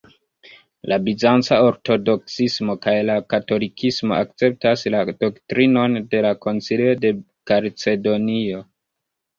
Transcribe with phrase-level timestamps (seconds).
[0.91, 7.17] La bizanca ortodoksismo kaj la katolikismo akceptas la doktrinon de la Koncilio de
[7.53, 8.69] Kalcedonio.